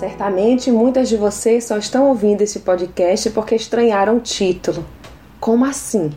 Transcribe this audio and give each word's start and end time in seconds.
Certamente 0.00 0.72
muitas 0.72 1.10
de 1.10 1.16
vocês 1.18 1.64
só 1.64 1.76
estão 1.76 2.08
ouvindo 2.08 2.40
esse 2.40 2.60
podcast 2.60 3.28
porque 3.32 3.54
estranharam 3.54 4.16
o 4.16 4.20
título. 4.20 4.82
Como 5.38 5.62
assim? 5.62 6.10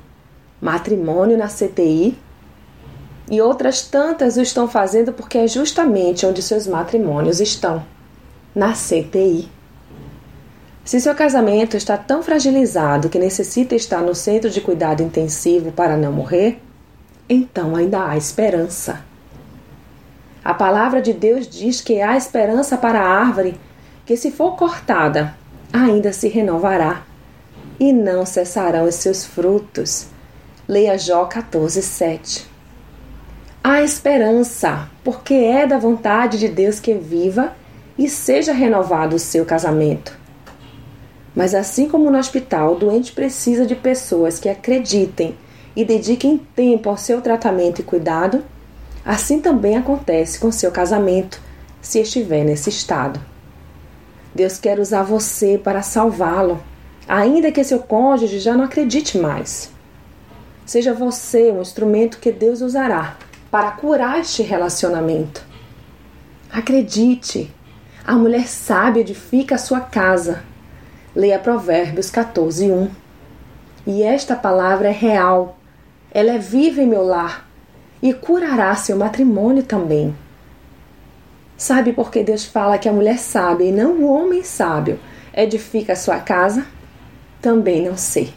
Matrimônio 0.61 1.37
na 1.37 1.49
CTI? 1.49 2.17
E 3.29 3.41
outras 3.41 3.81
tantas 3.81 4.37
o 4.37 4.41
estão 4.41 4.69
fazendo 4.69 5.11
porque 5.11 5.37
é 5.37 5.49
justamente 5.49 6.25
onde 6.25 6.41
seus 6.41 6.65
matrimônios 6.65 7.41
estão 7.41 7.83
na 8.55 8.71
CTI. 8.71 9.51
Se 10.85 11.01
seu 11.01 11.13
casamento 11.13 11.75
está 11.75 11.97
tão 11.97 12.23
fragilizado 12.23 13.09
que 13.09 13.19
necessita 13.19 13.75
estar 13.75 13.99
no 13.99 14.15
centro 14.15 14.49
de 14.49 14.61
cuidado 14.61 15.03
intensivo 15.03 15.73
para 15.73 15.97
não 15.97 16.13
morrer, 16.13 16.57
então 17.27 17.75
ainda 17.75 18.07
há 18.07 18.15
esperança. 18.15 19.03
A 20.41 20.53
palavra 20.53 21.01
de 21.01 21.11
Deus 21.11 21.45
diz 21.49 21.81
que 21.81 22.01
há 22.01 22.15
esperança 22.15 22.77
para 22.77 23.01
a 23.01 23.09
árvore 23.09 23.59
que, 24.05 24.17
se 24.17 24.31
for 24.31 24.55
cortada, 24.55 25.35
ainda 25.71 26.11
se 26.11 26.27
renovará 26.27 27.03
e 27.79 27.91
não 27.91 28.25
cessarão 28.25 28.85
os 28.85 28.95
seus 28.95 29.25
frutos. 29.25 30.07
Leia 30.67 30.97
Jó 30.97 31.25
14, 31.25 31.81
7. 31.81 32.47
Há 33.63 33.81
esperança, 33.81 34.89
porque 35.03 35.33
é 35.33 35.65
da 35.65 35.77
vontade 35.77 36.37
de 36.37 36.47
Deus 36.47 36.79
que 36.79 36.93
viva 36.93 37.53
e 37.97 38.09
seja 38.09 38.53
renovado 38.53 39.15
o 39.15 39.19
seu 39.19 39.45
casamento. 39.45 40.17
Mas 41.35 41.55
assim 41.55 41.87
como 41.87 42.11
no 42.11 42.17
hospital, 42.17 42.73
o 42.73 42.79
doente 42.79 43.11
precisa 43.11 43.65
de 43.65 43.75
pessoas 43.75 44.39
que 44.39 44.49
acreditem 44.49 45.35
e 45.75 45.83
dediquem 45.83 46.37
tempo 46.37 46.89
ao 46.89 46.97
seu 46.97 47.21
tratamento 47.21 47.79
e 47.79 47.83
cuidado, 47.83 48.43
assim 49.03 49.39
também 49.39 49.75
acontece 49.75 50.39
com 50.39 50.51
seu 50.51 50.71
casamento, 50.71 51.41
se 51.81 51.99
estiver 51.99 52.43
nesse 52.43 52.69
estado. 52.69 53.32
Deus 54.33 54.57
quer 54.57 54.79
usar 54.79 55.03
você 55.03 55.57
para 55.57 55.81
salvá-lo, 55.81 56.63
ainda 57.07 57.51
que 57.51 57.63
seu 57.63 57.79
cônjuge 57.79 58.39
já 58.39 58.55
não 58.55 58.65
acredite 58.65 59.17
mais. 59.17 59.71
Seja 60.65 60.93
você 60.93 61.51
um 61.51 61.61
instrumento 61.61 62.19
que 62.19 62.31
Deus 62.31 62.61
usará 62.61 63.17
para 63.51 63.71
curar 63.71 64.19
este 64.19 64.41
relacionamento. 64.41 65.45
Acredite, 66.51 67.53
a 68.05 68.13
mulher 68.13 68.47
sábia 68.47 69.01
edifica 69.01 69.55
a 69.55 69.59
sua 69.59 69.81
casa. 69.81 70.43
Leia 71.15 71.37
Provérbios 71.37 72.09
14, 72.09 72.71
1. 72.71 72.89
E 73.85 74.01
esta 74.01 74.35
palavra 74.35 74.87
é 74.87 74.91
real 74.91 75.57
ela 76.13 76.33
é 76.33 76.37
viva 76.37 76.79
em 76.79 76.85
meu 76.85 77.03
lar 77.03 77.49
e 77.99 78.13
curará 78.13 78.75
seu 78.75 78.95
matrimônio 78.95 79.63
também. 79.63 80.15
Sabe 81.63 81.93
por 81.93 82.11
que 82.11 82.25
Deus 82.25 82.43
fala 82.43 82.77
que 82.77 82.89
a 82.89 82.91
mulher 82.91 83.17
sábia 83.17 83.69
e 83.69 83.71
não 83.71 83.93
o 83.93 84.13
homem 84.13 84.43
sábio 84.43 84.99
edifica 85.33 85.93
a 85.93 85.95
sua 85.95 86.19
casa? 86.19 86.65
Também 87.41 87.85
não 87.87 87.95
sei. 87.95 88.33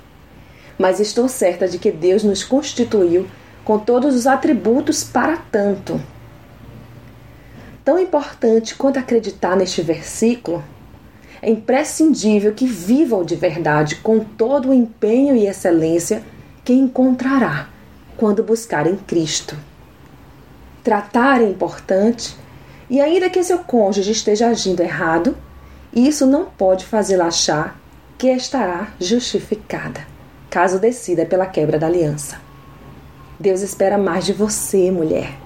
Mas 0.79 1.01
estou 1.01 1.29
certa 1.29 1.67
de 1.67 1.77
que 1.77 1.91
Deus 1.91 2.23
nos 2.23 2.45
constituiu 2.45 3.27
com 3.65 3.81
todos 3.81 4.15
os 4.15 4.29
atributos 4.29 5.03
para 5.03 5.39
tanto. 5.39 6.01
Tão 7.85 7.99
importante 7.99 8.77
quanto 8.77 9.01
acreditar 9.01 9.57
neste 9.57 9.83
versículo, 9.83 10.63
é 11.43 11.51
imprescindível 11.51 12.55
que 12.55 12.69
vivam 12.69 13.25
de 13.25 13.35
verdade 13.35 13.97
com 13.97 14.21
todo 14.21 14.69
o 14.69 14.73
empenho 14.73 15.35
e 15.35 15.49
excelência 15.49 16.23
que 16.65 16.73
encontrará 16.73 17.71
quando 18.17 18.45
buscar 18.45 18.87
em 18.87 18.95
Cristo. 18.95 19.57
Tratar 20.85 21.41
é 21.43 21.51
importante 21.51 22.46
e, 22.89 23.01
ainda 23.01 23.31
que 23.31 23.43
seu 23.43 23.59
cônjuge 23.59 24.13
esteja 24.13 24.49
agindo 24.49 24.81
errado, 24.81 25.37
isso 25.95 26.27
não 26.27 26.45
pode 26.45 26.85
fazê-la 26.85 27.27
achar 27.27 27.79
que 28.19 28.29
estará 28.29 28.89
justificada, 29.01 30.07
caso 30.49 30.79
decida 30.79 31.27
pela 31.27 31.47
quebra 31.47 31.79
da 31.79 31.87
aliança. 31.87 32.41
Deus 33.39 33.61
espera 33.61 33.99
mais 33.99 34.25
de 34.25 34.33
você, 34.33 34.91
mulher. 34.91 35.37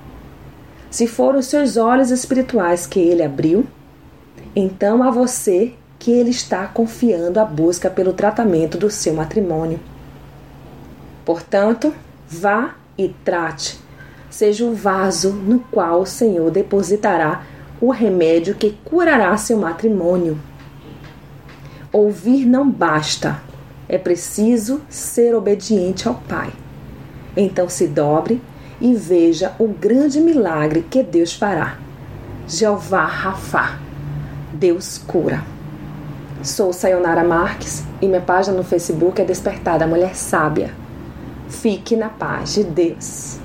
Se 0.90 1.06
foram 1.06 1.38
os 1.38 1.46
seus 1.46 1.76
olhos 1.76 2.10
espirituais 2.10 2.86
que 2.86 3.00
ele 3.00 3.22
abriu, 3.22 3.66
então 4.54 5.02
a 5.02 5.10
você 5.10 5.74
que 5.98 6.10
ele 6.10 6.30
está 6.30 6.66
confiando 6.66 7.38
a 7.38 7.44
busca 7.44 7.90
pelo 7.90 8.12
tratamento 8.12 8.78
do 8.78 8.90
seu 8.90 9.14
matrimônio. 9.14 9.78
Portanto, 11.24 11.94
vá 12.28 12.74
e 12.96 13.08
trate. 13.24 13.78
Seja 14.30 14.64
o 14.64 14.72
vaso 14.72 15.32
no 15.32 15.58
qual 15.58 16.02
o 16.02 16.06
Senhor 16.06 16.50
depositará 16.50 17.42
o 17.80 17.90
remédio 17.90 18.54
que 18.54 18.78
curará 18.84 19.36
seu 19.36 19.58
matrimônio. 19.58 20.38
Ouvir 21.92 22.46
não 22.46 22.70
basta, 22.70 23.42
é 23.88 23.98
preciso 23.98 24.80
ser 24.88 25.34
obediente 25.34 26.06
ao 26.06 26.14
Pai. 26.14 26.52
Então 27.36 27.68
se 27.68 27.88
dobre 27.88 28.40
e 28.80 28.94
veja 28.94 29.52
o 29.58 29.66
grande 29.66 30.20
milagre 30.20 30.86
que 30.88 31.02
Deus 31.02 31.34
fará. 31.34 31.78
Jeová 32.46 33.04
Rafá, 33.04 33.78
Deus 34.52 34.98
cura. 34.98 35.42
Sou 36.42 36.72
Sayonara 36.72 37.24
Marques 37.24 37.82
e 38.00 38.06
minha 38.06 38.20
página 38.20 38.56
no 38.56 38.64
Facebook 38.64 39.20
é 39.20 39.24
Despertada 39.24 39.86
Mulher 39.86 40.14
Sábia. 40.14 40.72
Fique 41.48 41.96
na 41.96 42.08
paz 42.08 42.54
de 42.54 42.64
Deus. 42.64 43.38